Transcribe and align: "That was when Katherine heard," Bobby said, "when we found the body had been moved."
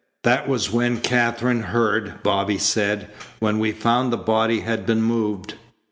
"That 0.23 0.47
was 0.49 0.71
when 0.73 0.99
Katherine 0.99 1.61
heard," 1.61 2.23
Bobby 2.23 2.57
said, 2.57 3.07
"when 3.37 3.59
we 3.59 3.71
found 3.71 4.11
the 4.11 4.17
body 4.17 4.61
had 4.61 4.83
been 4.87 5.03
moved." 5.03 5.53